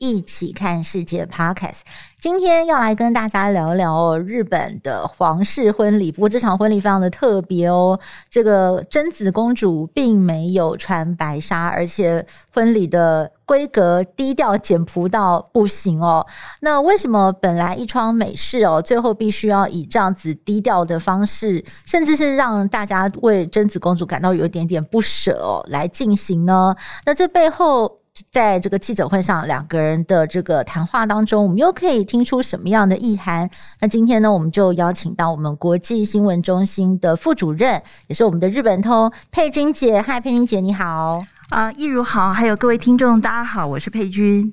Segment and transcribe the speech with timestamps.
[0.00, 1.80] 一起看世界 Podcast，
[2.18, 6.10] 今天要来跟大家聊聊，日本的皇室婚礼。
[6.10, 8.00] 不过这场婚礼非常的特别哦，
[8.30, 16.26] 这个真子公主并没有穿白纱，而且婚礼的规格低调简朴到不行哦。
[16.60, 26.74] 那为什么本来一桩美事哦，最后必须要以这样子低调的方式，甚至是让大家为真子公主感到有一点点不舍哦，来进行呢？
[27.04, 27.99] 那这背后。
[28.30, 33.48] 在这个记者会上，两个人的这个谈话当中，我们又可以听出什么样的意涵？
[33.80, 40.00] 那今天呢，我们就邀请到我们国际新闻中心的副主任，也是我们的日本通佩君姐。
[40.00, 41.22] 嗨，佩君姐，你好。
[41.48, 44.52] 啊，一如好，还有各位听众，大家好，我是佩君。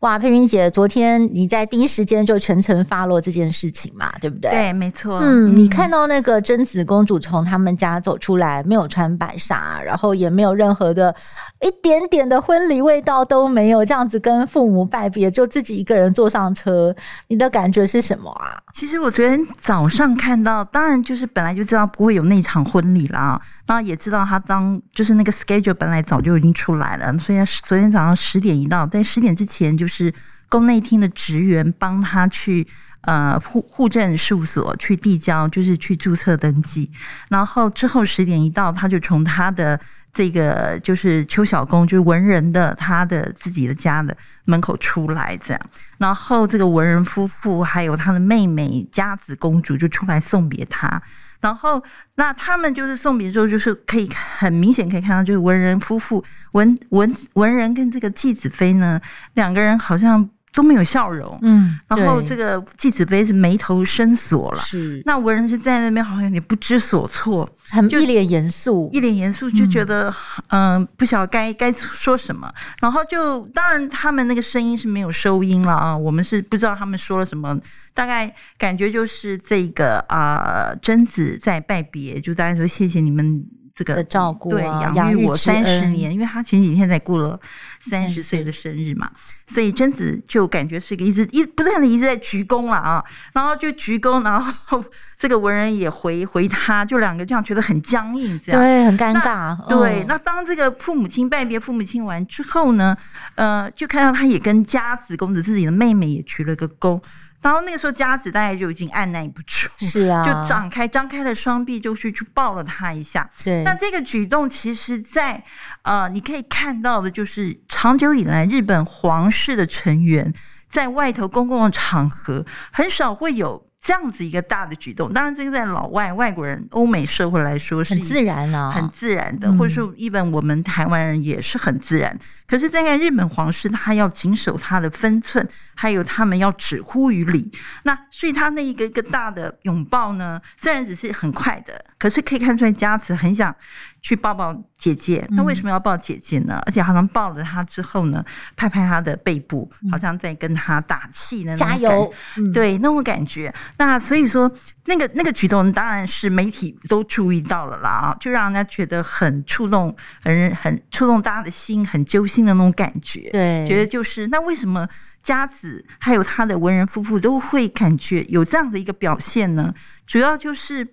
[0.00, 4.50] 哇，佩云姐，昨天你在第一时间就全程 follow 这件事情嘛，对不对？
[4.50, 5.18] 对，没错。
[5.18, 11.14] 嗯，你看到那个贞子公主从他们家走出来，没有穿白纱，然后也没有任何的
[11.60, 16.96] 一点点的婚礼味道都没有，这样子跟父母拜别，就自己一个人坐上车，
[17.28, 18.56] 你的感觉是什么啊？
[18.72, 23.38] 其实我昨天早上看到，当然就是本来就知道不会有那场婚礼啦。
[23.66, 30.12] 然后也知道他当就是那个 schedule 本来早就已经出来了，所以昨天早上十点一到，在十点之前就是
[30.48, 32.66] 宫内厅的职员帮他去
[33.02, 36.90] 呃户户政事务所去递交，就是去注册登记。
[37.28, 39.78] 然后之后十点一到，他就从他的
[40.12, 44.16] 这个就是秋小公，就是文人的他的自己的家的
[44.46, 45.60] 门口出来，这样。
[45.98, 51.00] 然后这个文人夫妇还有他的妹妹佳子公主就出来送别他。
[51.40, 51.82] 然后，
[52.16, 54.08] 那他们就是送别之后，就是可以
[54.38, 59.00] 很明显可以看到，就是文人夫妇文文文人跟这个继子妃呢，
[59.34, 61.38] 两个人好像都没有笑容。
[61.40, 70.14] 嗯，然后这个继子妃是眉头深锁了，是那文人是在那边好像有点不知所措，很一脸严肃，一脸严肃，就觉得
[70.48, 72.52] 嗯、呃，不晓得该该说什么。
[72.82, 77.58] 然后就当然他们那个声音是没有收音了啊，我们是不知道他们说了什么。
[78.00, 83.44] 大概感觉就是这个啊、呃，贞子在拜别，就大家说谢谢你们
[83.74, 87.38] 这个的照顾、啊，对，养育我三十年，因为他前几天才过了
[87.78, 89.10] 三十岁的生日嘛，
[89.46, 94.82] 所以贞子就感觉是一个一直一不断的一直在鞠躬了啊，然后就鞠躬，然后
[95.18, 99.54] 这个文人也回 回他，就两个这样觉得很僵硬，这样对，很尴尬。
[99.68, 102.96] 对，那当这个父母亲拜别父母亲完之后呢，
[103.34, 106.98] 呃，就看到他也跟家子公子自己的妹妹也鞠了个躬。
[107.42, 113.28] 然后那个时候，佳子大概就已经按捺不住，是啊，就张开张开了双臂，就去去抱了他一下。
[113.42, 115.42] 对，那这个举动，其实在
[115.82, 120.32] 呃，你可以看到的，就是长久以来日本皇室的成员
[120.68, 125.10] 在外头公共的场合很少会有这样子一个大的举动。
[125.10, 132.16] 当然，这个在老外外国人、欧美社会来说是很自然啊，很自然的，或者说一本我们台湾人也是很自然。
[132.50, 137.48] 可是，在日本皇室，他要谨守他的分寸，还有他们要止乎于礼。
[137.84, 143.54] 那所以，他那一个一个大的拥抱呢，虽然只是很快的，可是可以看出来佳慈很想
[144.02, 145.24] 去抱抱姐姐。
[145.30, 146.60] 那为什么要抱姐姐呢？
[146.66, 148.24] 而且好像抱了她之后呢，
[148.56, 152.12] 拍拍她的背部，好像在跟她打气呢，加油。
[152.52, 153.54] 对，那种感觉。
[153.78, 154.50] 那所以说。
[154.86, 163.28] 那个那个举动当然是媒体都注意到了啦啊，就让人家觉得很触动，很很触动大家的心，很揪心的那种感觉。
[163.30, 164.88] 对，觉得就是那为什么
[165.22, 169.74] 佳子还有他的文人夫妇都会感觉有这样的一个表现呢？
[170.06, 170.88] 主要就是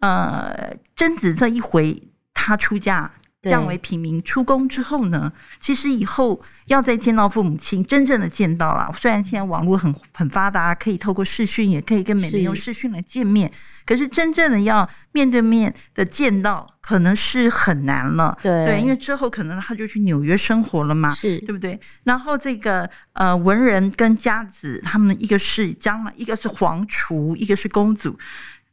[0.00, 2.00] 呃，贞子这一回
[2.34, 3.10] 他出嫁。
[3.42, 8.92] 降为平民出宫之后呢，其实以后要再见到父母亲，真正的见到了。
[8.98, 13.50] 虽然现在网络很很发达，可以透过视讯，也可以跟美美用视讯来见面，
[13.86, 18.36] 可是真正的要面对面的见到，可能是很难了。
[18.42, 21.80] 对，对，因为之后可能他就去纽约生活了嘛，是对不对？
[22.04, 28.18] 然后这个呃文人跟家子，他们一个是将来，一个是皇储，一个是公主。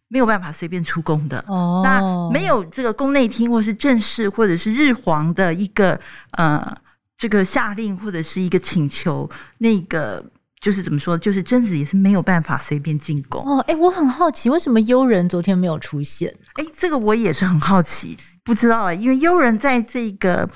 [0.10, 1.84] 没有办法随便出宫的，oh.
[1.84, 6.00] 那没有这个宫内厅或是正式或者是日皇的一个
[6.32, 6.78] 呃
[7.18, 10.24] 这个下令或者是一个请求，那个
[10.62, 13.44] 就是怎么说，就是贞子也是没有办法随便进宫。
[13.44, 16.34] 哦，哎，我很好奇，为什么悠人昨天没有出现？
[16.54, 20.50] 哎，这个我也是很好奇，不知道啊，因为悠人在这个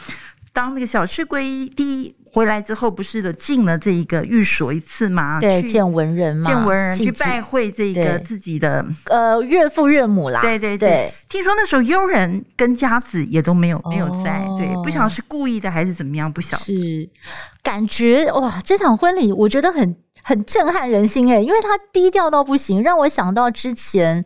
[0.53, 5.39] 当那个小室圭第一回来之后不是的进了这一个寓所一次嘛？
[5.39, 10.39] 对，见文人嘛，见文人去拜会这个自己的呃岳父岳母啦。
[10.39, 16.63] 对对对，对听说那时候悠人跟佳子也都没有没有在，哦、对，不晓得是故意的还是怎么样，不晓得。
[16.63, 17.09] 是
[17.61, 24.23] 感觉哇，这场婚礼我觉得很很震撼人心诶，因为他低调到不行，让我想到之前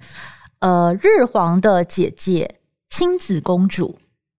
[0.59, 3.97] 呃日皇的姐姐亲子公主。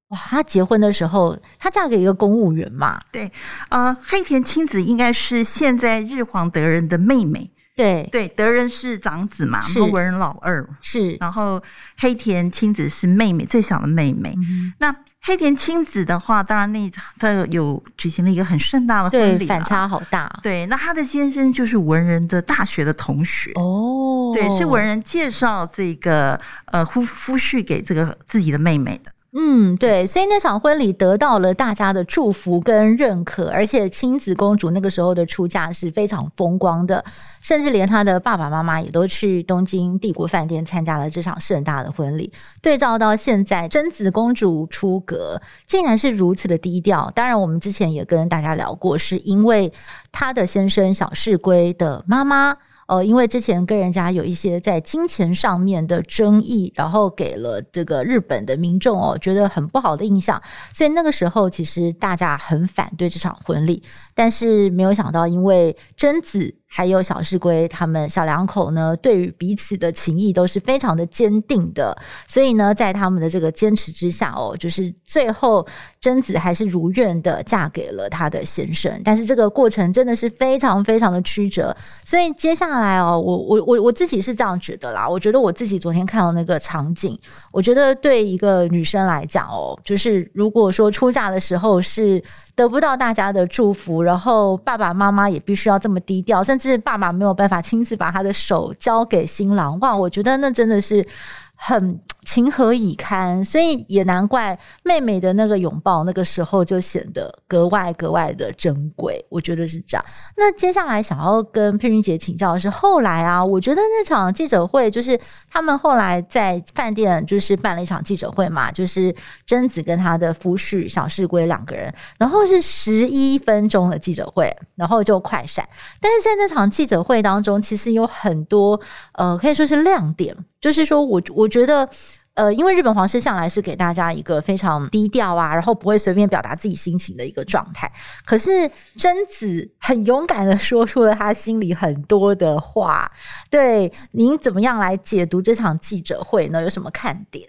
[0.08, 3.00] 哇，她结婚的时候，她嫁给一个公务员嘛？
[3.10, 3.30] 对，
[3.70, 7.50] 呃，黑田清子应该是现在日皇德仁的妹妹。
[7.74, 11.62] 对对，德仁是长子嘛，然后文仁老二是，然后
[11.98, 14.32] 黑田清子是妹妹，最小的妹妹。
[14.38, 20.38] 嗯、那黑田清子的话，当然那他有举行了一个很盛大的婚礼，反差好大。
[20.40, 26.40] 对，那她的先生就是文人的大学的同学哦，对，是文人介绍这个
[26.72, 29.12] 呃夫夫婿给这个自己的妹妹的。
[29.38, 37.04] 嗯，对，所以那场婚礼得到了大家的祝福跟认可，而且亲子公主那个时候的出嫁是非常风光的，
[37.42, 42.32] 甚至连她的爸爸妈妈也都去东京帝国饭店参加了这场盛大的婚礼。
[42.62, 47.12] 对照到现在，真子公主出阁竟然是如此的低调。
[47.14, 49.70] 当然，我们之前也跟大家聊过，是因为
[50.10, 52.56] 她的先生小室圭的妈妈。
[52.86, 60.40] 呃，因为之前跟人家有一些在金钱上面的争议，然后给了这个日本的民众哦，觉得很不好的印象，
[60.72, 63.82] 所以那个时候其实大家很反对这场婚礼，
[64.16, 66.52] 但是没有想到，因为贞子。
[66.68, 71.96] 还有小室圭他们小两口呢，对于彼此的情谊都是非常的坚定的，
[72.26, 75.64] 所以呢，在他们的这个坚持之下哦，就是最后
[76.00, 81.74] 贞子还是如愿的嫁给了他的先生，但是这个过程真的是非常非常的曲折，
[82.04, 87.18] 所以接下来哦，我我我我自己是这样觉得啦，我觉得我自己昨天看到那个场景，
[87.52, 92.22] 我觉得对一个女生来讲哦，就是如果说出嫁的时候是。
[92.56, 99.78] 得不到大家的祝福，然后爸爸妈妈也必须要这么低调，甚至爸爸没有办法亲自把他的手交给新郎。
[99.78, 101.06] 哇，我觉得那真的是
[101.54, 102.00] 很。
[102.26, 103.42] 情何以堪？
[103.44, 109.24] 所以也难怪妹妹的那个拥抱，那个时候就显得格外格外的珍贵。
[109.28, 110.04] 我觉得是这样。
[110.36, 115.18] 那接下来想要跟佩君姐请教的是，后来啊，我觉得那场记者会就是
[115.48, 119.14] 他们后来在饭店就是办了一场记者会嘛，就是
[119.46, 125.64] 贞子跟她的夫婿小室圭两个人，然后是十一分钟的记者会，然后就快闪。
[126.00, 128.80] 但是在那场记者会当中，其实有很多
[129.12, 131.88] 呃，可以说是亮点，就是说我我觉得。
[132.36, 137.90] 呃，因为日本皇室向来是给大家一个非常低调啊，然后不会随便表达自己心情的一个状态。
[138.26, 143.10] 可是贞子很勇敢的说出了他心里很多的话。
[143.48, 146.60] 对，您怎么样来解读这场记者会呢？
[146.60, 147.48] 有什么看点？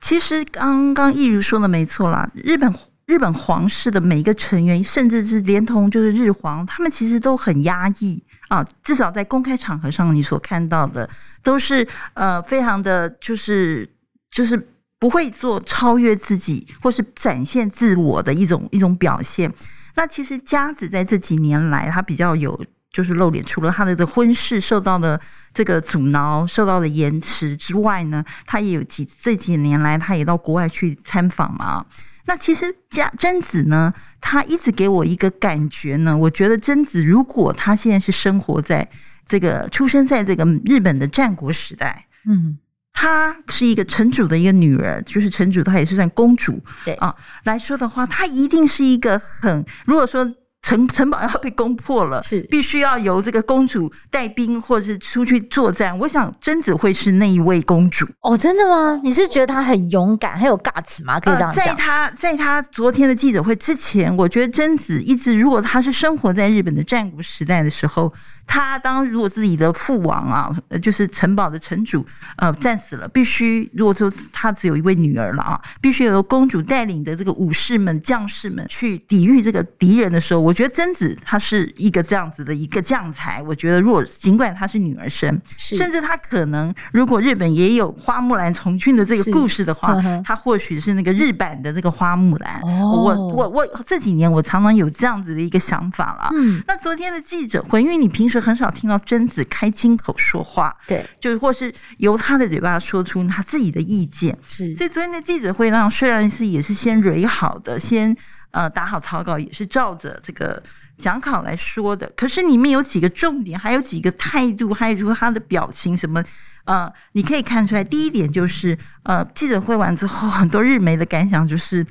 [0.00, 2.74] 其实刚刚益如说的没错啦，日本
[3.06, 8.66] 日本皇室的每一个成员，甚至是连同就是日皇，他们其实都很压抑啊。
[8.82, 11.08] 至少在公开场合上，你所看到的
[11.40, 13.88] 都是呃，非常的就是。
[14.34, 19.52] 就是不会做超越自己或是展现自我的一种一种表现。
[19.94, 22.60] 那其实佳子在这几年来，他比较有
[22.92, 25.20] 就是露脸，除了他的婚事受到的
[25.52, 31.86] 这个阻挠、受到的延迟之外呢，他也有几这几年来，他也到国外去参访嘛。
[32.26, 38.90] 那其实佳真子呢，他一直给我一个感觉呢，我觉得真子如果他现在是生活在
[39.28, 42.58] 这个出生在这个日本的战国时代，嗯。
[43.04, 50.26] 她是一个城主的一个女儿，就是城主，她也是算公主，对啊来说的话，她一定是一个很，如果说
[50.62, 55.98] 城城堡要被攻破了，是必须要由这个公主带兵或者是出去作战。
[55.98, 58.98] 我想贞子会是那一位公主哦，真的吗？
[59.04, 61.20] 你是觉得她很勇敢，很有 guts 吗？
[61.20, 61.62] 可以这样讲。
[61.62, 68.14] 呃、在她在她昨天的记者会之前，我觉得贞子一直，如果她是生活在日本的战国时代的时候。
[68.46, 72.04] 他当如果自己的父王啊，就是城堡的城主，
[72.36, 83.42] 呃，战死了，必须如果说他只有一位女儿了啊，必须由公主带领的这个武士们、将士们去抵御这个敌人的时候，我觉得贞子她是一个这样子的一个将才。
[83.42, 92.60] 我觉得，如果尽管她是女儿身，甚至她可能如果日本也有花木兰从军的这个故事的话，她或许是那个日版的这个花木兰。
[92.62, 96.28] 我我我这几年我常常有这样子的一个想法了。
[96.34, 98.33] 嗯，那昨天的记者会，因为你平时。
[98.40, 104.74] 是很少听到贞子开金口说话，对，就是或是由他的嘴巴说出他自己的意见，是。
[104.74, 108.16] 所以昨天的记者会上，虽然是也是先蕊好的，先
[108.50, 110.62] 呃打好草稿，也是照着这个
[110.96, 116.22] 讲稿来说的，可是里面有几个重点，还有几个态度，还有他的表情什么，
[116.64, 117.82] 呃，你可以看出来。
[117.82, 121.86] 第一点就是，呃，记者会完之后，很多日媒的感想就是，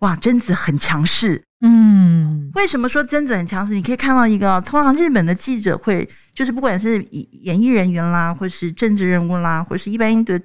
[0.00, 1.42] 哇，贞子很强势。
[1.62, 3.74] 嗯，为什么说贞子很强势？
[3.74, 10.38] 你可以看到一个，通常日本的记者会，就是不管是演艺人员啦，或是政治人物啦，或是一般的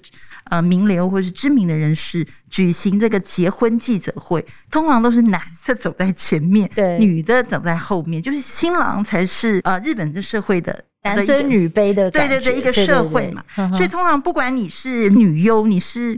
[0.45, 16.17] 呃名流，或是知名的人士举行这个结婚记者会，通常都是男的走在前面，对，女的走在后面，就是新郎才是呃日本这社会的男尊女卑的，对对对，一个社会嘛，对对对，所以通常不管你是女优，你是。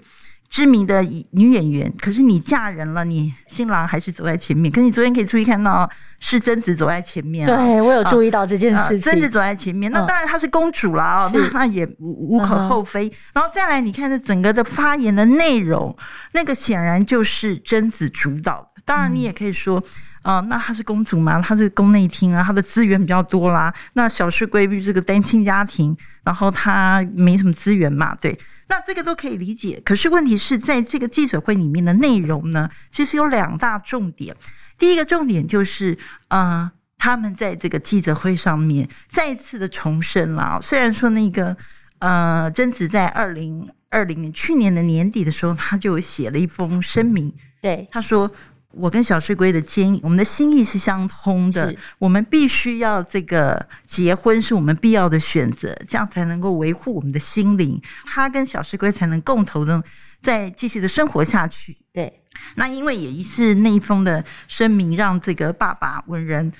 [0.53, 4.72] 知名的女演员，可是你嫁人了，你新郎还是走在前面。
[4.72, 7.48] 可是你昨天可以注意看到，是贞子走在前面。
[7.48, 9.12] 对，我有注意到这件事情。
[9.12, 13.12] 贞子走在前面，那当然她是公主了啊，那那也无无可厚非。
[13.33, 15.98] 然后再来，你看这整个的发言的内容，
[16.33, 18.83] 那个显然就是贞子主导的。
[18.86, 19.83] 当然，你也可以说，
[20.24, 23.72] 啊，那她是公主嘛，她是宫内厅啊，她的资源比较多啦。
[23.94, 28.38] 那小室圭比这个单亲家庭，然后她没什么资源嘛，对。
[28.70, 34.36] 那这个都可以理解，可是问题是在这个记者会里面的内容呢，其实有两大重点。
[34.80, 35.96] 第一个重点就是，
[36.30, 40.58] 呃，他们在这个记者会上面再一次的重申了。
[40.62, 41.56] 虽然说那个，
[42.00, 48.32] 呃，贞子在二零二零年去年的年底的时候，他就写了一封声明，对他说。
[48.74, 51.74] 我跟小睡龟的建议，我们的心意是相通的。
[52.00, 57.82] 我们必须要这个结婚，是我们必要的选择，这样才能够维护我们的心灵。
[58.06, 59.84] 他跟小睡龟才能共同的
[60.22, 61.77] 再继续的生活下去。
[61.94, 62.22] 对，
[62.56, 66.51] 那因为也是那一封的声明，让这个爸爸文人。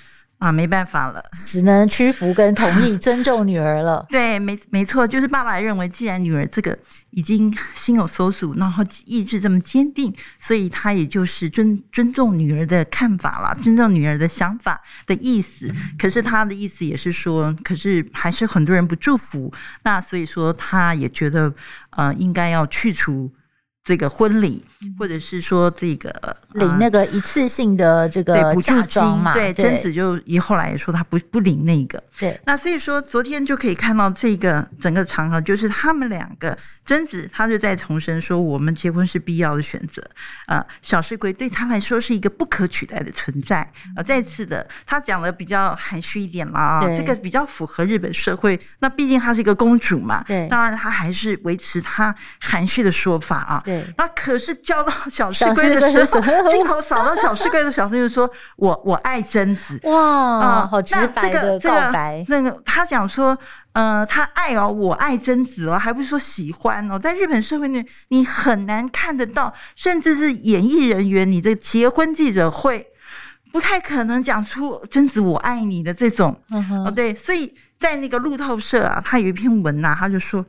[0.44, 4.06] 啊，没办法了，只能屈服跟同意，尊重女儿了。
[4.12, 6.78] 对，没没错，就是爸爸认为，既然女儿这个
[7.12, 15.74] 已经心有所属，然后意志这么坚定，所以他也就是尊尊重女儿的看法了，尊重女儿的想法的意思。
[15.98, 19.50] 可是他的意思也是说，可是还是很多人不祝福，
[19.84, 21.54] 那所以说他也觉得，
[21.92, 23.32] 呃，应该要去除。
[23.84, 24.64] 这个婚礼，
[24.98, 26.12] 或者是说这个
[26.54, 29.34] 领那个一次性的这个补助金嘛？
[29.34, 32.02] 对，贞子就以后来也说他不不领那个。
[32.18, 36.58] 对，那所以说昨天就可以看到这个整个场合，就是他们两个。
[36.86, 40.04] 贞子，他就在重申说，我们结婚是必要的选择。
[40.48, 43.62] 呃，小室圭对他来说是一个不可取代的存在。
[43.96, 48.60] 啊，再次的，他讲的比较含蓄一点了啊，这个比较符合日本社会。
[48.80, 53.62] 那毕竟她是一个公主嘛，对，当然她还是维持她含蓄的说法啊。
[53.64, 62.26] 对，那可是交到小石龟的时候，镜头扫到小石龟的小室圭就说：“我我爱贞子。”哇，啊，好直白的告白。
[62.28, 63.38] 那个他讲说。
[63.74, 66.98] 呃，他爱哦，我爱贞子哦，还不是说喜欢哦。
[66.98, 72.86] 在日本社会内，你很难看得到，甚至是演艺人员，你的结婚记者会
[73.52, 76.40] 不太可能讲出“贞子我爱你”的这种。
[76.86, 80.46] 哦，对，所以在那个路透社啊，他有一篇文呐，他就说：“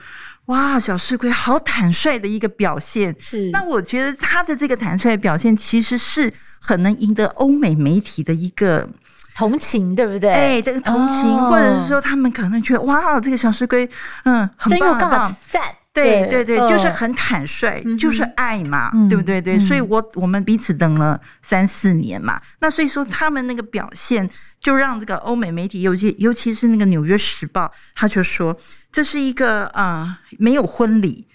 [0.47, 8.91] 哇，小室圭好坦率的一个表现。”是，那我觉得他的这个坦率表现，其实是很能赢得欧美媒体的一个。
[9.35, 10.31] 同情对不对？
[10.31, 13.89] 哎，这个同情，哦、或者是说他们可能觉得哇，这个小石龟，
[14.25, 15.63] 嗯，很棒很棒，赞，
[15.93, 19.43] 对对对，就是很坦率，嗯、就是爱嘛，嗯、对不对？
[19.43, 24.29] 对，所以我我们彼此等了三四年嘛，嗯、那所以说他们那个表现，
[24.61, 28.57] 就让这个欧美媒体，尤其尤其是那个《纽约时报》，他就说
[28.93, 31.27] 这是一个啊、呃，没有婚礼，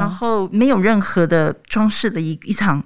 [0.00, 2.84] 然后没有任何的装饰的一一场。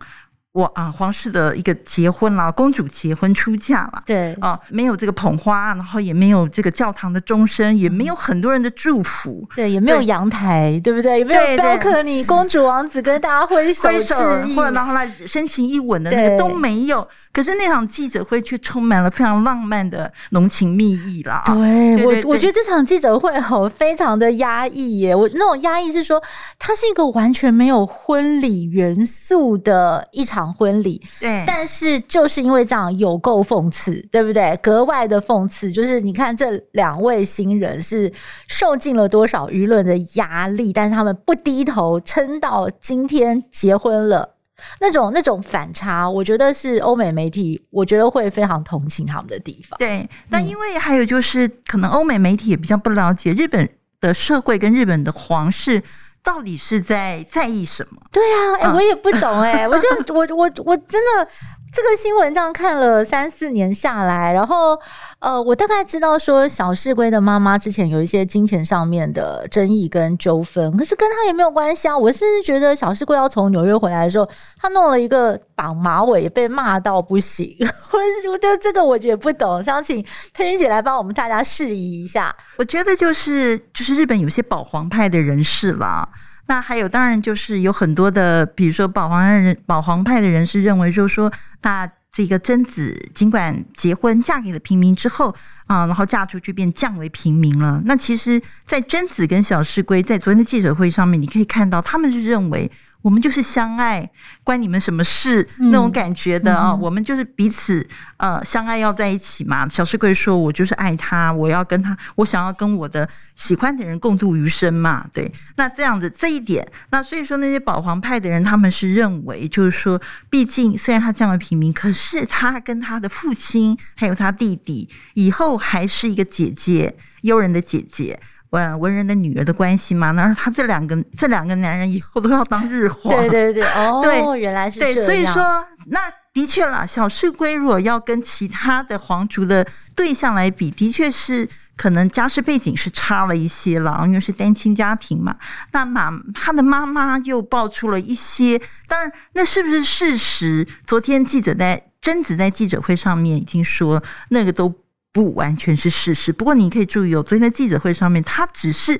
[0.53, 4.35] 我啊，皇室的一个结婚啦，公主结婚出嫁了，对。
[4.35, 11.21] 啊，没有这个捧花，然后也没有这个教堂的钟声，也没有很多人的祝福，对，也没有阳台，对，对不对？
[11.21, 14.15] 也没有 balcony，公主王子跟大家挥手挥手，
[14.55, 17.09] 或者然后来深情一吻的那个都没有。
[17.33, 21.43] 可是那场记者会却充满了非常浪漫的浓情蜜意啦。
[21.47, 25.15] 对，我我觉得这场记者会好非常的压抑耶。
[25.15, 26.23] 我那种压抑是说，
[26.59, 31.01] 它是一个完全没有婚礼元素的一场婚礼。
[31.19, 34.59] 对，但是就是因为这样有够讽刺，对不对？
[34.63, 38.13] 格外的讽刺，就是你看这两位新人是
[38.47, 44.35] 受尽了多少舆论的压力，但是他们不低头，撑到今天结婚了。
[44.81, 49.77] 那种那种反差，我觉得是欧美媒体，我觉得会非常同情他们的地方。
[49.79, 53.69] 对，那因为还有就是，嗯、可能欧美媒体也比较不了解日本
[54.01, 55.83] 的社会跟日本的皇室
[56.23, 58.01] 到底是在在意什么。
[58.11, 61.29] 对啊，哎、欸，我也不懂哎、欸，我就我我我真的。
[61.73, 64.79] 这个新闻这样看了三四年下来，然后
[65.21, 71.97] 呃，我大概知道说小室圭的妈妈之前有一些金钱上面的争议跟纠纷，可是跟他也没有关系啊。
[71.97, 74.29] 我甚至觉得小室圭要从纽约回来的时候，
[74.61, 77.57] 他弄了一个绑马尾，被骂到不行。
[77.91, 82.35] 我我觉得这个我也不懂，想请佩君姐来帮我们大家释疑一下。
[82.59, 86.07] 我觉得就是就是日本有些保皇派的人士啦。
[86.53, 91.33] 那还有，当然就是有很多的，比如说保皇人、保皇派的人士认为，就是说，
[91.63, 95.35] 那这个贞子尽管结婚嫁给了平民之后
[95.67, 97.81] 啊，然后嫁出去便降为平民了。
[97.87, 102.71] 那其实，在贞子跟小室圭在昨天的记者会上面，你可以看到，他们是认为。
[103.03, 104.09] 我们就是相爱，
[104.45, 105.49] 关你们什么事？
[105.59, 109.69] 那种感觉的啊、我们就是彼此呃相爱要在一起嘛。
[109.69, 128.21] 小室圭说：“我就是爱他，我要跟他，我想要跟我的喜欢的人共度余生嘛。”对，那这样子这一点，那所以说那些保皇派的人，他们是认为，就是说，毕竟虽然他降为平民，可是他跟他的父亲还有他弟弟以后还是一个姐姐，悠人的姐姐。
[128.53, 133.15] 文文人的女儿的关系嘛，那他这两个这两个男人以后都要当日皇。
[133.17, 134.95] 对对对， 哦，对，原来是这样。
[134.95, 135.43] 对，所以说
[135.87, 136.01] 那
[136.35, 139.67] 的确啦，小室圭如果要跟其他的皇族的
[139.97, 145.35] 对象来比，的确是可能家世背景是差了一些了，因为是单亲家庭嘛。
[145.73, 150.69] 那妈他的妈妈又爆出了一些，当然那是不是事实？
[150.85, 154.82] 昨天记者在贞子在记者会上面已经说那个都。
[155.13, 158.99] 不完全是事实，不过你可以注意哦，昨天的记者会上面，他只是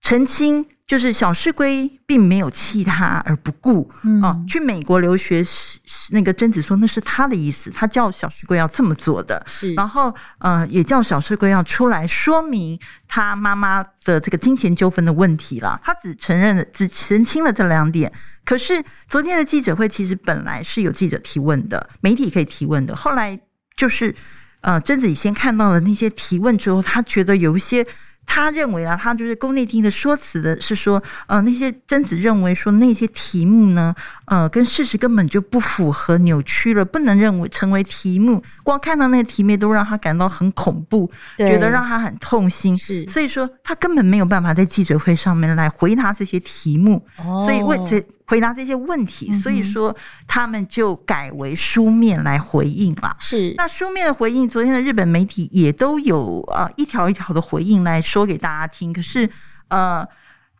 [0.00, 3.90] 澄清，就是小室圭并没有弃他而不顾。
[4.04, 5.78] 嗯，哦，去美国留学是
[6.12, 9.44] 那个贞子说那是他的意思，他叫小室圭要这么做的。
[9.46, 15.78] 是，然后呃，也叫小室圭要出来说明他妈妈的这个金钱纠纷的问题了。
[15.84, 18.10] 他只承认了，只澄清了这两点。
[18.46, 23.38] 可是昨天的记者会其实本来是有记者提问的，媒体可以提问的，后来
[23.76, 24.14] 就是。
[24.60, 27.86] 呃，贞子先看到了那些提问之后，他觉得有一些，
[28.26, 33.94] 他认为啊，他就是宫内厅的说辞的是说，呃，那些贞子认为说那些题目呢，
[34.28, 38.42] 呃，跟事实根本就不符合，扭曲了，不能认为成为题目。
[38.62, 42.76] 光看到那个题目都让他感到很恐怖，觉得让他很痛心。
[42.76, 47.04] 是，所以说他根本没有办法在记者会上面来回答这些题目。
[47.16, 53.16] 哦，所以为这回答这些问题，所以说他们就改为书面来回应了。
[53.18, 58.92] 是，那书面的回应，昨天的日本媒体也都有啊一条一条的回应来说给大家听。
[58.92, 59.30] 可是
[59.68, 60.06] 呃。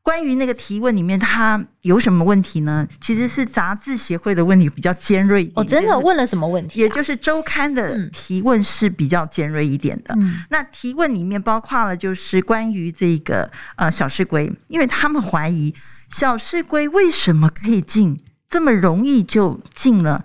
[0.09, 2.89] 关于那个提问里面，他有什么问题呢？
[2.99, 5.53] 其实是杂志协会的问题比较尖锐一点。
[5.55, 6.83] 我、哦、真的问了什么问题、啊？
[6.83, 10.15] 也就是周刊的提问是比较尖锐一点的。
[10.17, 15.75] 嗯、那提问里面包括了就是关于这个呃小市龟，因为他们怀疑
[16.09, 18.19] 小市龟为什么可以进
[18.49, 20.25] 这么容易就进了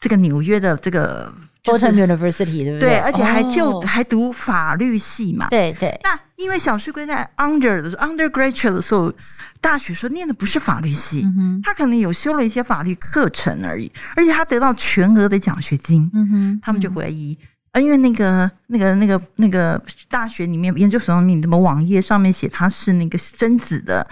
[0.00, 1.32] 这个纽约的这个。
[1.64, 2.90] Fordham University 对不对？
[2.90, 3.84] 对，而且还就、oh.
[3.84, 5.48] 还读法律系嘛。
[5.48, 5.98] 对对。
[6.02, 9.12] 那因为小旭哥在 under 的时候 undergraduate 的时候，
[9.60, 16.10] 大学说念的不是法律系，嗯，他可能有修了一些法律课程而已，而且他得到全额的奖学金。
[16.12, 17.38] 嗯哼，他们就怀疑，
[17.70, 24.04] 啊，因为那个那个那个那个大学里面研究所上面，什么网页上面写他是那个贞子的。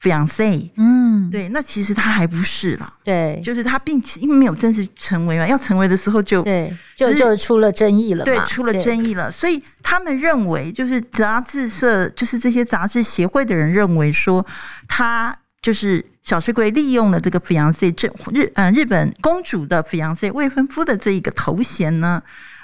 [0.00, 14.46] fiance，嗯，对，那其实他还不是啦，对，就是他并且因为没有正式成为嘛，要成为的时候就对，就就出了争议了，对，出了争议了，所以他们认为，就是杂志社，就是这些杂志协会的人认为说，
[14.86, 22.22] 他就是小水鬼利用了这个 fiance 正日嗯日本公主的 fiance 未婚夫的这一个头衔呢。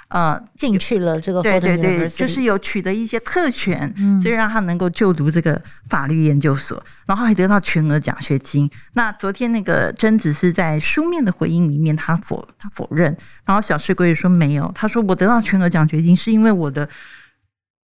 [0.09, 8.69] 呃，进去了这个对对对，就是有取得一些特权，嗯，所以让他能够就读这个法律研究所，然后还得到全额奖学金。
[8.93, 16.87] 那昨天那个贞子是在书面的回应里面，他否他否认，然后小室圭也说没有，他说我得到全额奖学金是因为我的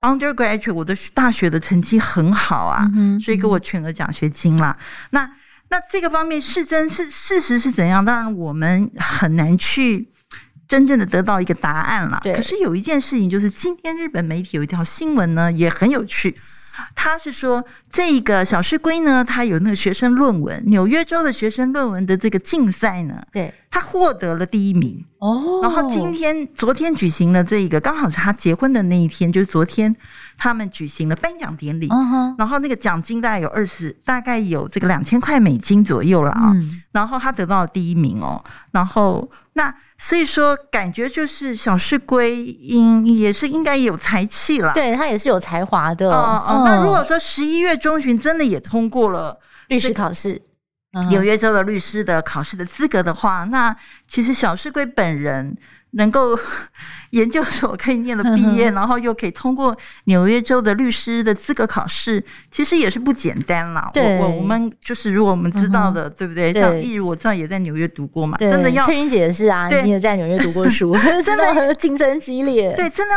[0.01, 4.77] undergraduate 我的大学的成绩很好啊，嗯，所以给我全额奖学金啦。
[5.09, 5.27] 那
[5.69, 8.05] 那这个方面是真是事实是怎样？
[8.05, 10.07] 当然我们很难去。
[10.71, 12.21] 真正的得到一个答案了。
[12.23, 16.37] 可是有一件事情，就是今天日本媒体有一条新闻呢，也很有趣。
[16.95, 25.03] 他是说，这个小师龟呢，他有那个学生论文，纽约州的学生论文的这个竞赛呢，对，他获得了第一名。
[25.19, 29.93] 哦，然后今天、昨天举行了这个，刚好是他结婚的那一天，就是昨天。
[30.43, 32.33] 他们举行了颁奖典礼，uh-huh.
[32.35, 36.81] 然后那个奖金大概有二十，大概有这个两千块美金左右了啊、嗯。
[36.93, 38.43] 然后他得到了第一名哦。
[38.71, 46.09] 然后那所以说，感觉就是小室圭应也是应该有才气了，对他也是有才华的。
[46.09, 46.63] 哦哦。
[46.65, 50.41] 那如果说十一月中旬真的也通过了律师考试，
[51.11, 53.75] 纽约州的律师的考试的资格的话，那
[54.07, 55.55] 其实小室圭本人。
[55.91, 56.37] 能够
[57.09, 59.75] 研究所可以念了毕业，然后又可以通过
[60.05, 63.91] 纽约州的律师的资格考试，其实也是不简单啦。
[63.95, 66.53] 我，我我们就是如果我们知道的，嗯、对不对？
[66.53, 72.73] 像例如我知道也在纽约读过嘛，真的要佩云姐也是啊，你也在纽约读过书， 真的 竞争激烈。
[72.73, 73.15] 对，真的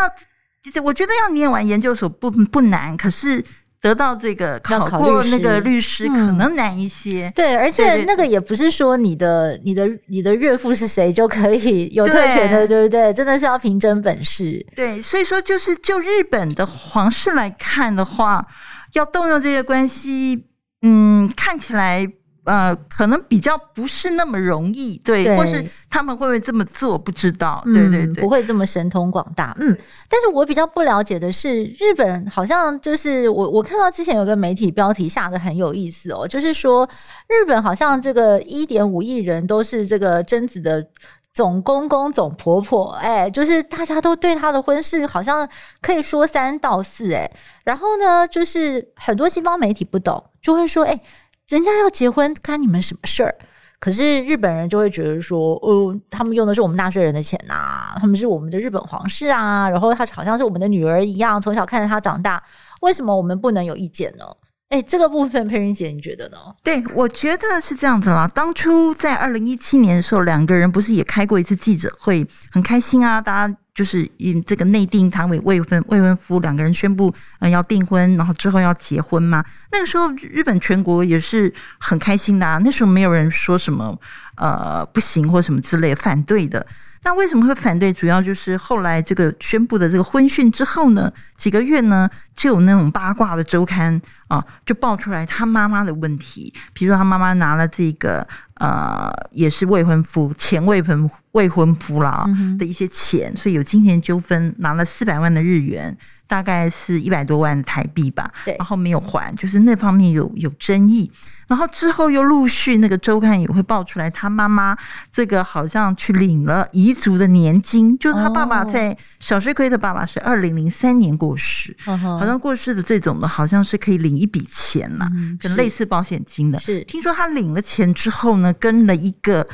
[0.75, 3.45] 要，我觉得要念完研究所不不难，可是
[3.85, 7.29] 得到这个考过那个律师可能难一些。
[7.29, 13.12] 嗯、对，而且那个也不是说你的、你的、你的岳父是谁就可以有特权的，对，对不对？
[13.12, 14.64] 真的是要凭真本事。
[14.75, 18.47] 对，所以说就是就日本的皇室来看的话，
[18.94, 20.47] 要动用这些关系，
[20.81, 22.09] 嗯，看起来。
[22.44, 29.74] 呃，可能比较不是那么容易，对，对或是他们会不会这么做，不知道，对对对，不会这么神通广大，嗯。
[30.09, 36.87] 但是我比较不了解的是，日本好像就是我我看到之前有个媒体标题下的很有意思哦，就是说
[37.28, 40.87] 日本好像这个一点五亿人都是这个贞子的
[41.33, 45.48] 总公公、总婆婆，哎，就是大家都对他的婚事好像
[45.80, 47.30] 可以说三道四，哎，
[47.64, 51.00] 然后呢，就是很多西方媒体不懂，就会说，哎。
[51.48, 53.35] 人家要结婚，干你们什么事儿？
[53.78, 62.42] 可是日本人就会觉得说，哦，他们用的是我们纳税人的钱呐、他们是我们的日本皇室啊，然后他好像是我们的女儿一样，从小看着他长大，
[62.80, 64.24] 为什么我们不能有意见呢？
[64.70, 66.38] 哎，这个部分佩云姐你觉得呢？
[66.62, 68.26] 对，我觉得是这样子啦。
[68.26, 73.57] 当初在二零一七年的时候，两个人不是也开过一次记者会，很开心啊，大家。
[73.75, 79.45] 就是因这个内定他为未婚未婚夫两个人宣布嗯要订婚，然后之后要结婚嘛。
[79.73, 82.59] 那个时候日本全国也是很开心的啊。
[82.65, 83.99] 那时候没有人说什么
[84.37, 86.65] 呃不行或什么之类反对的。
[87.03, 87.93] 那为什么会反对？
[87.93, 98.27] 主要就是后来这个宣布的这个婚讯之后呢，几个月呢就有那种八卦的周刊啊，就爆出来他妈妈的问题，比如说他妈妈拿了这个。
[98.55, 102.25] 呃，也是未婚夫，前未婚未婚夫啦
[102.59, 105.97] 的一些钱，嗯、所以有金钱纠纷，拿了四百万的日元，
[106.35, 108.29] 大概是一百多万台币吧。
[108.44, 111.09] 对，然后没有还，就是那方面有有争议。
[111.47, 114.77] 然后之后又陆续那个周刊也会爆出来，他妈妈
[115.12, 126.59] 这个好像去领了遗族的年金，就是他爸爸在小室圭的爸爸是二零零三年过世，哦、好像过世的这种的，好像是可以领一笔钱嘛，跟、嗯、类似保险金的。
[126.59, 129.47] 是听说他领了钱之后呢，跟了一个。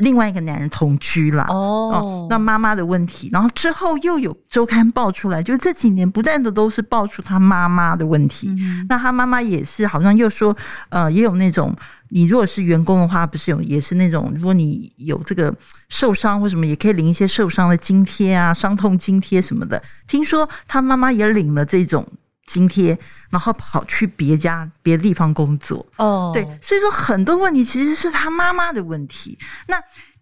[0.00, 8.48] 另外一个男人同居了哦，哦，那妈妈的问题，然后之后又有周刊爆出来，就是这几年不断的都是爆出他妈妈的问题。
[8.58, 10.56] 嗯、那他妈妈也是好像又说，
[10.88, 11.74] 呃，也有那种，
[12.10, 15.54] 你如果是员工的话，不是有也是那种，如果你有这个
[15.88, 19.82] 受伤或什么，也可以领一些受伤的津贴啊，伤痛津贴什么的。
[20.06, 22.06] 听说他妈妈也领了这种
[22.46, 22.98] 津贴。
[23.30, 29.38] 然后跑去别家别的地方工作哦，对，所以说很多问题其实是他妈妈的问题。
[29.66, 29.76] 那。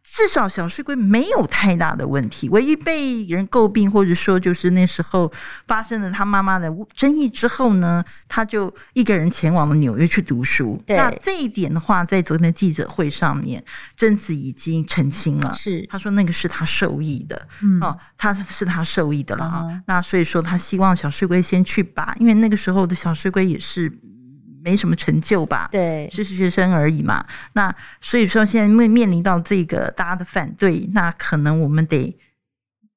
[0.08, 5.30] 至少小室圭没有太大的问题，唯一被人诟病或者说就是那时候
[5.66, 10.82] 发生了他妈妈的争议之后呢，他就一个人前往了纽约去读书。
[10.86, 13.62] 那这一点的话，在昨天的记者会上面，
[13.94, 19.64] 贞子已经澄清了，是他说那个是他受益的，嗯，哦，他是他受益的了啊。
[19.64, 23.92] 嗯，那所以说他希望小室圭先去吧，因为那个时候的小室圭也是。
[24.66, 25.68] 没什么成就吧？
[25.70, 27.24] 对，是学生而已嘛。
[27.52, 32.18] 那所以说，现在因为面临到这个大家的反对，那可能我们得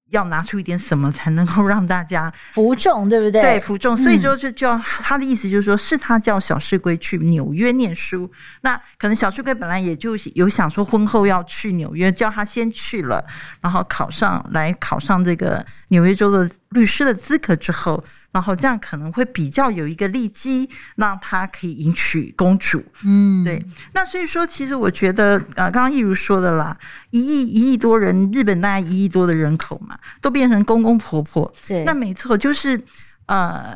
[0.09, 3.39] 要拿出一点什么，才能够让大家服众，对不对？
[3.39, 3.95] 对，服众。
[3.95, 8.27] 所以说，就叫他的意思就是说，是他叫小室圭去纽约念书。
[8.61, 13.23] 那可能小室圭本来也就有想说，婚后要去纽约，叫他先去了，
[13.61, 18.03] 然后考上来考上这个纽约州的律师的资格之后。
[18.31, 22.83] 然后这样可能会比较有一个利基，让他可以迎娶公主。
[23.03, 23.63] 嗯，对。
[23.93, 26.77] 那所以说，其实我觉得，呃，刚刚一如说的啦，
[27.09, 31.51] 一亿一亿多人，日本大概一亿多的人口嘛，都变成公公婆婆。
[31.67, 32.81] 对，那没错，就是
[33.27, 33.75] 呃，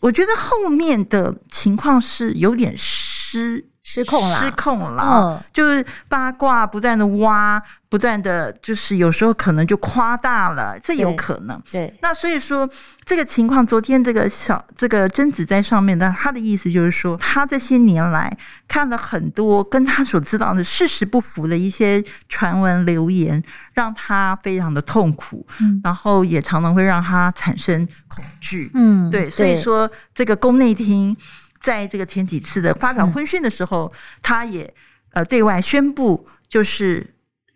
[0.00, 3.66] 我觉得后面的情况是有点失。
[3.82, 11.60] 失控了，失控了，嗯、就是八卦不断的挖，不断的就是有时候可能就夸大了，这有可能。
[11.70, 12.66] 对，对，那所以说
[13.04, 18.34] 这个情况，昨天这个小这个贞子在上面，的他的意思就是说，他这些年来
[18.68, 23.42] 看了很多跟他所知道的事实不符的一些传闻流言，
[23.74, 31.16] 让他非常的痛苦，嗯，然后也常常会让他产生恐惧，嗯，对，所以说这个宫内厅。
[31.62, 34.72] 在这个前几次的发表婚讯的时候，嗯、他也
[35.12, 37.06] 呃对外宣布，就是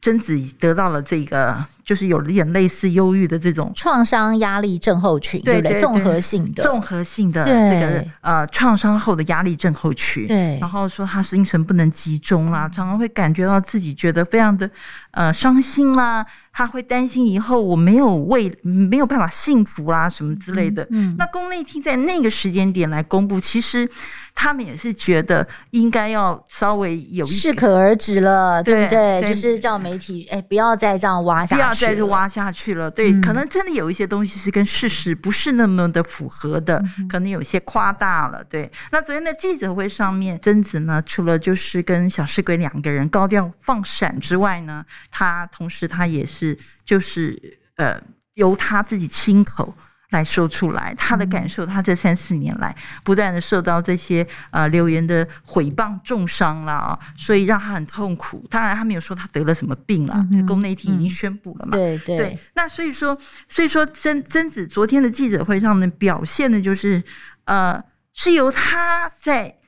[0.05, 10.27] 贞子得到了这个，就是有点类似忧郁的这种创伤压力症候群，对对，对，综合性的综合性的这个呃创伤后的压力症候群。
[10.27, 14.71] 对，然后说他精神不能集中啦，常常会感觉到自己觉得非常的
[15.13, 16.27] 呃伤心啦。
[16.57, 20.85] 他会担心以后我没有为没有办法幸福啦、啊、什么之类的。
[20.91, 23.89] 嗯，嗯，那宫内厅在那个时间点来公布，其实
[24.35, 29.21] 他们也是觉得应该要稍微有一适可而止了，对不对？
[29.21, 32.91] 对，就是叫媒体哎，不要再这样挖下去，不要再挖下去了。
[32.91, 38.45] 对，嗯、可能真的有一些东西是跟事实不是那么的符合的，嗯、可能有些夸大了。
[38.45, 47.99] 对，那昨天的记者会上面，曾子呢，除了就是跟小石鬼两个人高调放闪之外呢，他同时他也是就是呃，
[48.35, 49.73] 由他自己亲口。
[50.11, 58.47] 来说出来他的感受，他这三四年来不断的受到这些呃留言的毁谤重伤了啊，所以让他很痛苦。
[58.49, 61.73] 当然他没有说他得了什么病了，嗯、宫内厅已经宣布了嘛。
[61.73, 62.39] 对对，对。
[62.55, 67.03] 那所以说，所以说曾曾子昨天的记者会上呢，表现的就是
[67.47, 69.59] 呃是由他在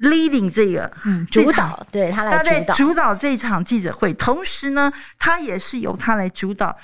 [0.00, 6.76] leading 这个嗯主导，对他来主导，他在主导这场记者会，同时呢，他也是由他来主导，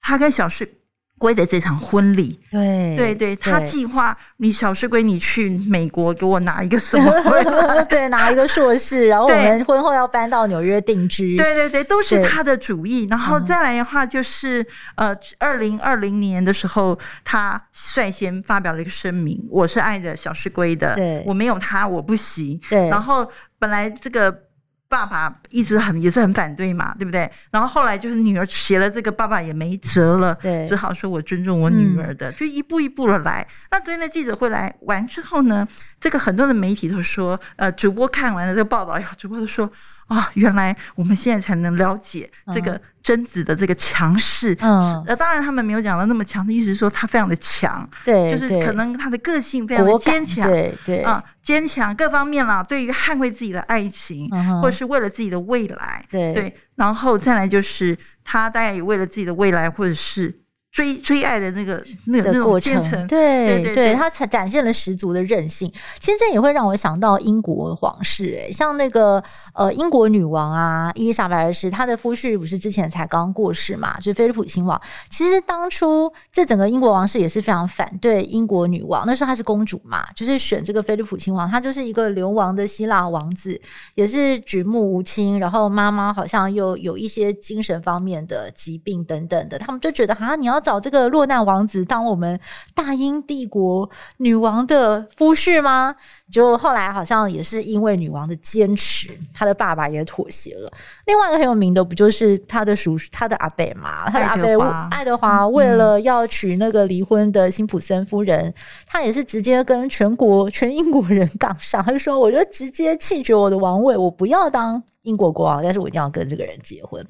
[0.00, 0.80] 他跟小室
[1.18, 7.82] 圭的这场婚礼，对对对，他计划你小室圭你去美国给我拿一个什么回来？
[7.88, 11.34] 对，拿一个硕士， 然后我们婚后要搬到纽约定居。
[11.34, 13.06] 对对对，都是他的主意。
[13.10, 14.64] 然后再来的话，就是
[14.96, 23.26] 呃，二零二零年的时候，他率先发表了一个声明：“我是爱的小室圭的，对，我没有他我不行。”对，然后
[23.58, 24.45] 本来这个。
[24.88, 27.30] 爸爸一直很也是很反对嘛，对不对？
[27.50, 33.46] 然后后来就是女儿写了这个，爸爸也没辙了，对，只好说我尊重我女儿的，嗯、就一步一步的来。
[33.70, 35.66] 那昨天的记者会来完之后呢，
[36.00, 39.70] 这个很多的媒体都说，呃，主播看完了这个报道以后，主播都说。
[40.06, 44.56] 啊、哦，原来我们现在才能了解这个贞子的这个强势。
[44.60, 51.02] 嗯，呃，当然他们没有讲到那么强的意思，是说他非常的强，对，就是可能他的个性非常的坚强，对对。
[51.02, 56.32] 啊，坚强各方面啦，对于捍卫自己的爱情，嗯、或者是为了自己的未来，对。
[56.32, 60.40] 对，然后再来就是他大概也为了自己的未来，或者是。
[60.76, 65.72] 追追爱的那个那个那种过程，对对对，他才展现了十足的韧性。
[65.98, 74.78] 其实这也会让我想到英国皇室，哎，像那个呃英国女王啊伊丽莎白二世，她的夫婿不是之前才刚过世嘛，就是菲利普亲王。
[75.08, 83.58] 其实当初这整个英国王室也是非常反对英国女王，那时候她是公主嘛，就是选这个菲利普亲王，他就是一个流亡的希腊王子，
[83.94, 90.62] 也是举目无亲，然后妈妈好像又有一些精神方面的疾病等等的，他们就觉得啊，你要。
[90.66, 92.40] 找这个落难王子当我们
[92.74, 95.94] 大英帝国女王的夫婿吗？
[96.28, 100.68] 就后来好像也是因为女王的坚持，他的爸爸也妥协了。
[101.04, 104.10] 另外一个很有名的不就是他的叔叔，他的阿伯嘛？
[104.10, 108.54] 他的阿伯爱德华为了要娶那个离婚的辛普森夫人，嗯、
[108.88, 117.00] 他也是直接跟全国全英国人杠上，他就说：“我就直接弃绝我的王位，我不要当。”英国国王，但是我一定要跟这个人结婚，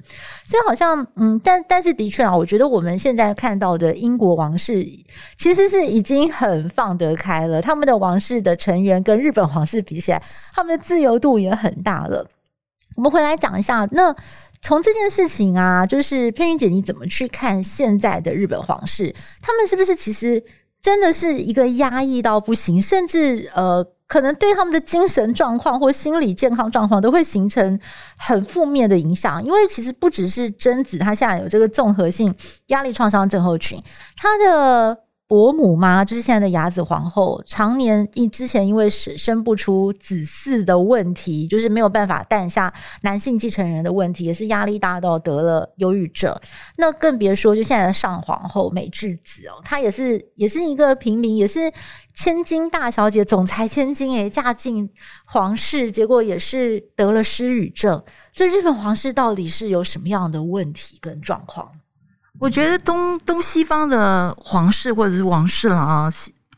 [0.45, 4.87] 所以好像嗯，但但是的确啊，我觉得我们现在看到的英国王室
[5.35, 10.21] 其实是已经很放得开了，他们的王室的成员跟日本皇室比起来，
[10.53, 12.25] 他们的自由度也很大了。
[12.95, 14.15] 我们回来讲一下，那
[14.61, 19.13] 从这件事情啊，就是佩云姐你怎么去看现在的日本皇室？
[19.41, 20.43] 他们是不是其实
[20.81, 23.85] 真的是一个压抑到不行，甚至呃。
[24.07, 27.79] 可能对他们的精神状况或心理健康状况都会形成
[28.17, 32.33] 很负面的影响，因为其实不只是贞子，她现在有这个综合性
[32.67, 33.81] 压力创伤症候群，
[34.15, 34.97] 她的。
[35.29, 46.33] 伯母嘛，就是现在的雅子皇后，常年因之前因为是生不出子嗣的问题，就是没有办法诞下男性继承人的问题，也是压力大到得了忧郁症。
[46.77, 51.69] 那更别说就现在的上皇后美智子哦，她也是也是一个平民，也是
[52.17, 54.89] 千金大小姐，总裁千金诶，嫁进
[55.23, 58.03] 皇室，结果也是得了失语症。
[58.31, 61.69] 所以日本皇室到底是有什么样的问题跟状况？
[62.39, 66.09] 我觉得东东西方的皇室或者是王室了啊，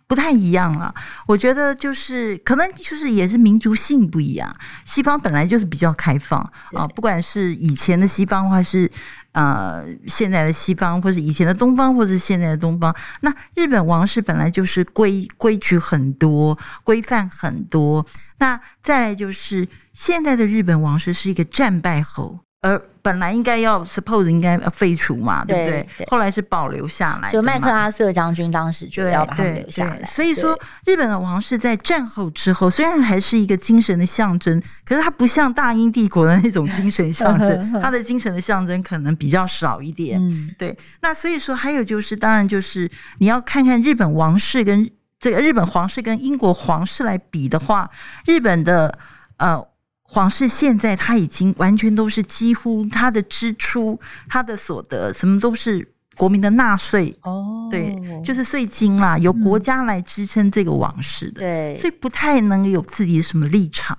[0.07, 0.95] 不太一样了。
[1.27, 4.55] 我觉得就是可能就是也是民族性不一样。
[4.85, 6.39] 西方本来就是比较开放
[6.71, 8.89] 啊，不管是以前的西方，还是
[9.31, 12.95] 呃现在的西方，或是以前的东方，或是现在的东方。
[13.21, 18.05] 那日本王室本来就是规规矩很多，规范很多。
[18.39, 22.39] 那再来就是现在的日本王室是一个战败侯。
[22.61, 25.89] 而本来应该要 suppose 应该要废除嘛，对不对？
[25.97, 30.03] 对，后来是保留下来，就麦克阿瑟将军当时就要把它留下来。
[30.03, 40.21] 所以说，日本的王室在战后之后，虽然还是一个精神的象征，可是它不像大英帝国的那种精神象征， 它的精神的象征可能比较少一点。
[40.21, 40.77] 嗯，对。
[41.01, 47.89] 那所以说，还有就是，当然就是你要看看日本王室跟这个日本皇室跟英国皇室来比的话，
[48.25, 48.99] 日本的
[49.37, 49.65] 呃。
[50.11, 63.95] 皇室现在他已经完全都是几乎他的支出、他的所得什么都是国民的纳税哦，对，就是税金啦，由国家来支撑这个王室的，对，所以不太能有自己的什么立场。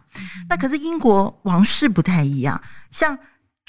[0.48, 3.16] 那可是英国王室不太一样，像。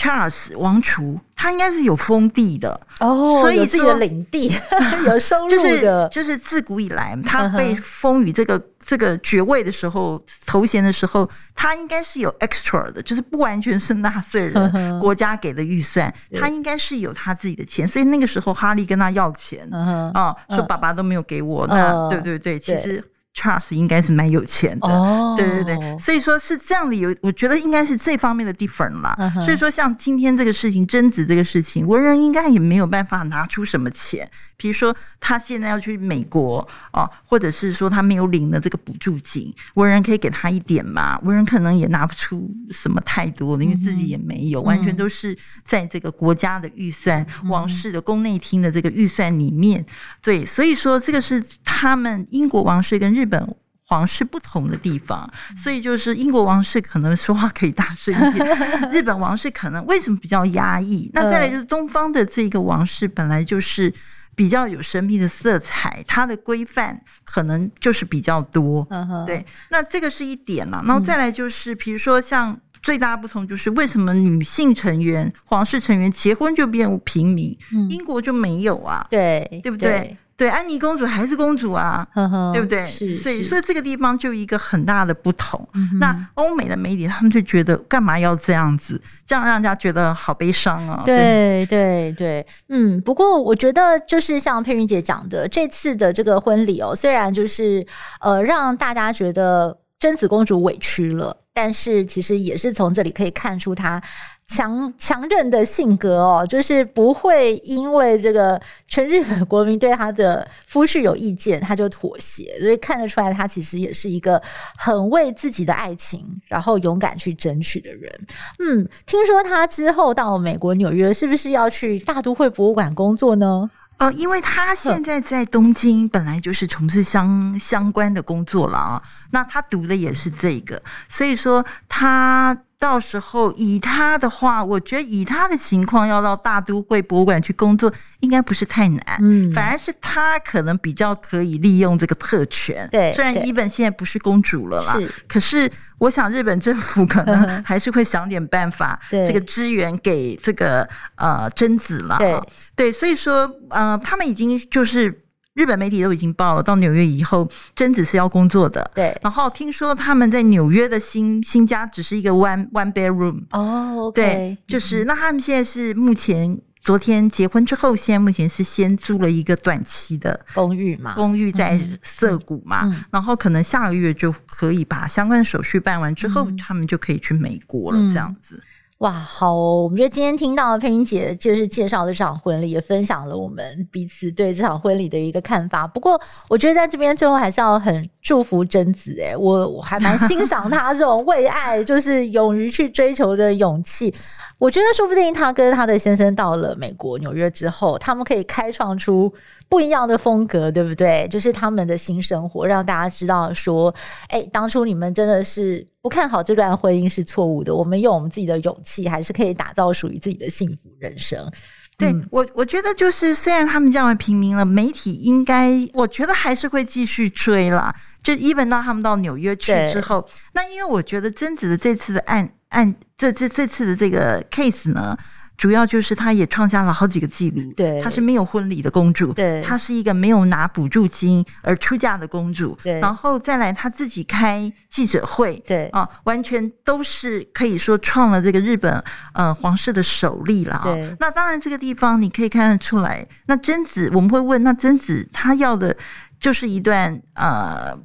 [0.02, 4.52] Charles 王储，他应该是有封地的哦，所以有自己的领地，
[5.06, 5.56] 有收入的。
[5.56, 17.88] 就是就是自古以来，他被封于这个这个爵位的时候，头衔的时候，他应该是有 extra 的，就是不完全是纳税人国家给的预算，他应该是有他自己的钱。
[17.88, 19.70] 所以那个时候，哈利跟他要钱
[20.16, 23.04] 啊，说爸爸都没有给我，那对对对，其实。
[23.42, 29.16] Charles 应该是蛮有钱的，哦、对对对，所以说是这样的，有我觉得应该是这方面的 different 啦。
[29.18, 29.44] Uh huh.
[29.44, 34.30] 所以说像今天这个事情，贞子这个事情，文人应该也没有办法拿出什么钱。
[34.58, 41.18] 比如说他现在要去美国啊，或者是说他没有领的这个补助金，文人可以给他一点嘛？
[41.24, 49.84] 文人可能也拿不出什么太多的，因为自己也没有，完全都是在这个国家的预算、王室的宫内厅的这个预算里面。
[50.22, 58.46] 对，所以说这个是他们英国王室跟日本皇室不同的地方，所以就是英国王室可能说话可以大声一点，
[58.92, 61.10] 日本王室可能为什么比较压抑？
[61.14, 63.94] 那再来就是东方的这个王室本来就是
[64.36, 68.88] 比较有神秘的色彩，它的规范可能就是比较多。
[69.26, 70.82] 对，那这个是一点了。
[70.86, 77.58] 然后再来就是，比如说像最大的不同就是为什么女性成员、皇室成员结婚就变平民，
[77.90, 79.06] 英国就没有啊？
[79.10, 80.18] 对，对不对？
[80.38, 82.90] 对，安妮公主还是公主啊，呵呵对不对？
[82.90, 85.64] 是，所以，所以这个地方就一个很大的不同。
[85.76, 89.00] 嗯、那欧美的媒体他们就觉得，干嘛要这样子？
[89.24, 91.04] 这样让人家觉得好悲伤啊！
[91.06, 93.00] 对，对，对，嗯。
[93.02, 97.86] 不过，我觉得就是像佩云姐讲的，这次的这个婚礼哦，虽然就是
[98.20, 104.02] 呃，让大家觉得贞子公主委屈了，但是其实也是从这里可以看出他。
[104.48, 112.54] 强强韧的性格哦，就是不会因为这个全日本国民对他的夫婿有意见，他就妥协。
[112.60, 114.42] 所以看得出来，他其实也是一个
[114.78, 118.12] 很为自己的爱情，然后勇敢去争取的人。
[118.60, 123.72] 嗯，听说他之后到美国纽约，是不是要去大都会博物馆工作呢？
[124.02, 129.02] 呃，因为他现在在东京，本来就是从事相相关的工作了啊。
[129.30, 132.58] 那他读的也是这个，所以说他。
[132.82, 139.06] 到时候以他的话，我觉得以他的情况要到大都会博物馆去工作，应该不是太难。
[139.20, 142.90] 嗯，反而是他可能比较可以利用这个特权。
[142.92, 152.18] 对，虽然伊本现在不是公主了啦，是，可是我想日本政府 可能还是会想点办法，这个支援给这个呃贞子了。
[152.18, 152.42] 对，
[152.76, 155.26] 对，所以说呃，他们已经就是。
[155.54, 158.90] 日本媒体都已经报了，到纽约以后，贞子是要工作的。
[158.96, 163.44] 对，然后听说他们在纽约的新新家只是一个 one one bedroom。
[163.52, 178.56] 哦，okay，对，就是那他们现在是目前昨天结婚之后，现在目前是先租了一个短期的公寓嘛，公寓在涩谷嘛，然后可能下个月就可以把相关的手续办完之后，嗯、他们就可以去美国了，这样子。
[178.56, 178.68] 嗯
[179.02, 179.82] 哇，好哦！
[179.82, 185.88] 我们觉得今天听到佩君姐就是介绍这场婚礼，也分享了我们彼此对这场婚礼的一个看法。
[185.88, 189.12] 不过，我觉得在这边最后还是要很祝福贞子。
[189.20, 194.14] 诶，我我还蛮欣赏她这种为爱就是勇于去追求的勇气。
[194.62, 199.34] 我觉得说不定他跟他的先生到了美国纽约之后，他们可以开创出。
[199.68, 201.26] 不一样的风格，对不对？
[201.32, 203.96] 就是他们的新生活，让大家知道说，
[204.28, 207.74] 哎，当初你们真的是不看好这段婚姻是错误的。
[207.74, 211.50] 我们用我们自己的勇气，还是可以打造属于自己的幸福人生。
[211.98, 217.96] 对、嗯、我，我觉得就是虽然他们这样平民了，媒体应该，我觉得还是会继续追啦。
[218.22, 225.18] 就 even 到他们到纽约去之后，那因为我觉得贞子的这次的案案，这这这次的这个 case 呢。
[225.58, 239.04] 主要就是她也创下了好几个记录，对，她是没有婚礼的公主，对，她是一个没有拿补助金而出嫁的公主，对，然后再来她自己开记者会，对啊，完全都是可以说创了这个日本
[239.36, 240.96] 呃皇室的首例了啊。
[241.20, 245.96] 那当然这个地方你可以看得出来，那贞子我们会问，那贞子她要的
[246.40, 247.96] 就是一段呃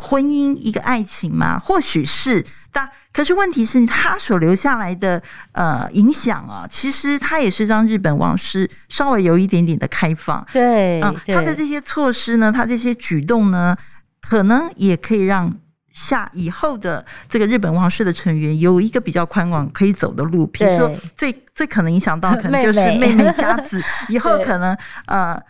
[0.00, 1.58] 婚姻一个爱情吗？
[1.58, 2.46] 或许是。
[2.74, 10.44] 但可是问题是，他所留下来的呃影响啊，其实他也是让日本王室稍微有一点点的开放。
[10.52, 13.76] 对，啊，他的这些措施呢，他这些举动呢，
[14.20, 15.54] 可能也可以让
[15.92, 20.44] 下以后的这个日本王室的成员有一个比较宽广可以走的路。
[20.48, 25.40] 比如说最，最最可能影响到，可能 就是妹妹家子 以后可能呃。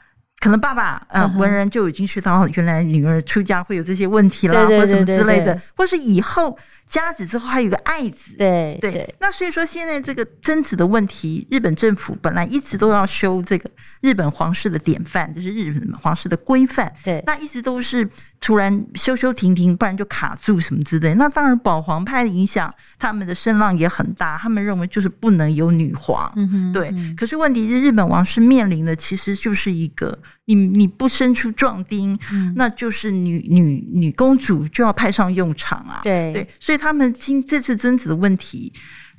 [0.41, 6.55] 可能爸爸呃文人就已经知道原来女儿出家会有这些问题啦，或者什么之类的，或是以后
[6.87, 9.14] 家子之后还有个爱子，对对，对。
[9.18, 13.70] 那所以说现在这个贞子的问题，日本政府本来一直都要修这个
[14.01, 18.09] 日本皇室的典范，就是日本皇室的规范，对，那一直都是
[18.41, 21.14] 突然修修停停，不然就卡住什么之类。
[21.14, 26.32] 那当然保皇派的影响，他们的声浪也很大，他们认为就是不能有女皇，
[26.72, 26.95] 对。
[27.16, 30.18] 可是问题是日本王室面临的其实就是一个。
[30.47, 36.03] 你你不生出壮丁，嗯，那就是女女女公主就要派上用场啊。
[36.05, 38.70] 对对，所以他们今这次贞子的问题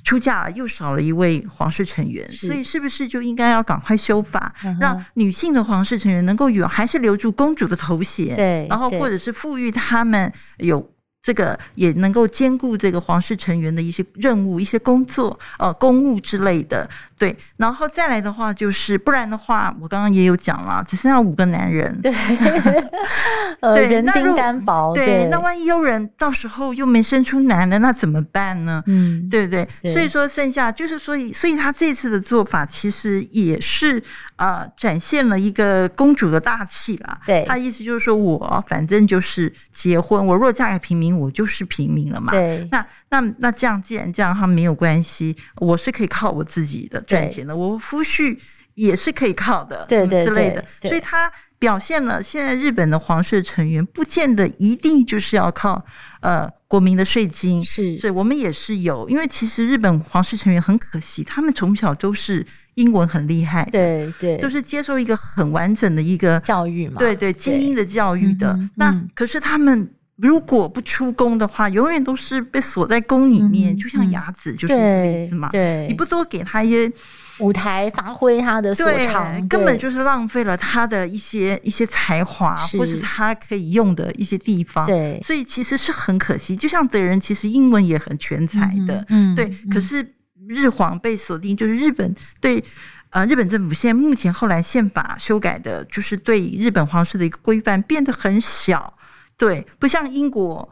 [0.04, 8.36] 出嫁了，又少了一位皇室成员，所以是不是就应该要赶快修法，嗯，让女性的皇室成员能够有还是留住公主的头衔？
[8.36, 10.92] 对，然后或者是赋予他们有。
[11.26, 16.88] 这个也能够兼顾这个皇室成员的一些任务、一些工作、呃，公务之类的，
[17.18, 17.36] 对。
[17.56, 22.12] 然后再来的话，就是不然的话，我刚刚也有讲了，只剩下五个男人，对，
[23.60, 25.26] 呃、 对，人丁单薄，对，对。
[25.30, 28.82] 那万一有人到时候又没生出男的，那怎么办呢？
[28.86, 29.92] 嗯，对不对，对？
[29.92, 34.02] 所以说剩下就是，所以，所以他这次的做法其实也是。
[34.36, 37.18] 啊、呃，展现了一个公主的大气啦。
[37.24, 42.32] 对，他意思就是说我反正就是结婚，我若嫁给平民，我就是平民了嘛。
[42.32, 48.38] 对，那那那这样，既然这样，他没有关系，我是可以靠我自己的赚钱的，我夫婿
[48.74, 50.64] 也是可以靠的，对对对，之类的。
[50.82, 55.84] 所以他表现了现在日本的皇室成员不见得一定就是要靠
[56.20, 62.46] 呃国民的税金，是，所以我们也是有，因为其实日本皇室成员很可惜，他们从小都是。
[62.76, 68.52] 英文很厉害，对对，都是接受一个很完整的一个教育嘛，对对，精英的教育的。
[68.52, 75.48] 嗯、那可是他们如果不出宫的话，永远都是被锁在宫里面，嗯、就像雅子就是一个例子嘛。
[75.50, 76.90] 对，你不多给他一些
[77.38, 84.86] 舞台发挥他的所长，根本就是浪费了他的一些一些才华，或是他可以用的一些地方。
[84.86, 86.56] 对，所以其实是很可惜。
[86.56, 90.12] 就像德仁，其实英文也很全才的，嗯，对，嗯、可是。
[90.48, 92.62] 日皇被锁定，就是日本对，
[93.10, 98.94] 呃，日本政府现在目前后来宪法修改的，就是对日本皇室的一个规范变得很小，
[99.38, 100.68] 对，不像英国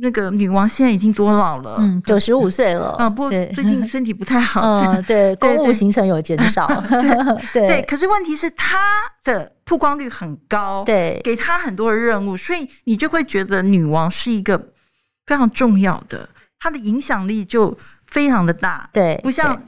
[0.00, 6.66] 那个女王现在已经多老了，嗯，九十五岁了，啊，不过最近 身体不太好，嗯，对，公务行程有减少
[7.52, 8.78] 对，对，可是问题是她
[9.24, 14.58] 的曝光率很高，对，给她很多的任务，所以你就会觉得女王是一个
[15.26, 17.76] 非常重要的，她的影响力就。
[18.06, 19.60] 非常的大，对，不像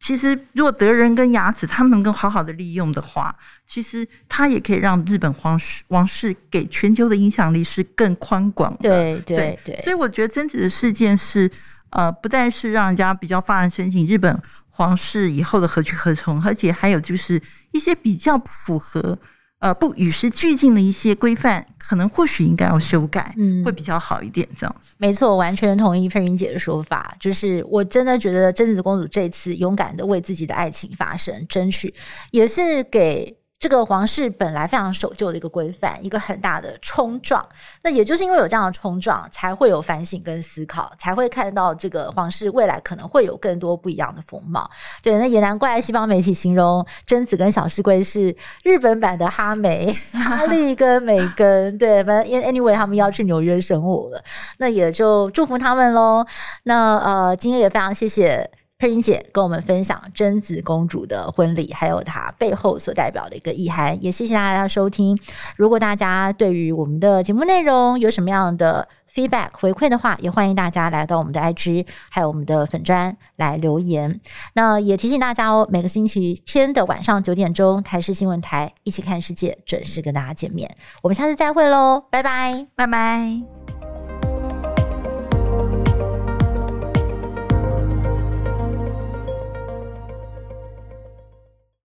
[0.00, 3.32] 其实如果德仁跟雅子他们能够好好的利用的话，
[3.66, 9.76] 其实它也可以让日本皇室王室给全球的影响力是更宽广的，对对对。
[9.82, 11.48] 所以我觉得贞子的事件是
[11.90, 17.40] 呃，不但是让人家比较发人深省日本皇室以后的何去何从，而且还有就是
[17.72, 19.18] 一些比较不符合。
[19.58, 24.48] 呃，不与时俱进的一些规范，可能或许应该要修改，嗯，会比较好一点。
[24.56, 27.16] 这样子，没错，我完全同意佩云姐的说法。
[27.18, 31.92] 就是我真的觉得贞子公主这次勇敢的为自己的爱情发声、争取，
[32.30, 33.36] 也是给。
[33.60, 37.46] 这个皇室本来非常守旧的一个规范，一个很大的冲撞。
[37.82, 44.68] 那也就是因为有这样的冲撞，才会有反省跟思考，才会看到这个皇室未来可能会有更多不一样的风貌。
[45.02, 48.34] 对，那也难怪西方媒体形容贞子跟小室圭是
[48.64, 51.76] 日本版的哈梅、 哈利跟梅根。
[51.76, 54.24] 对，反正 anyway 他们要去纽约生活了，
[54.56, 56.24] 那也就祝福他们喽。
[56.62, 58.50] 那呃，今天也非常谢谢。
[58.80, 65.16] 佩云姐跟我们分享贞子公主的婚礼，还有她背后所代表的一个意涵，也谢谢大家收听。
[65.56, 74.18] 如果大家对于我们的节目内容有什么样的 feedback 回馈的话，也欢迎大家来到我们的 IG，还有我们的粉专来留言。
[74.54, 80.74] 那也提醒大家哦，每个星期天的晚上九点钟，台视新闻台一起看世界准时跟大家见面。
[81.02, 83.59] 我们下次再会喽，拜拜，拜拜。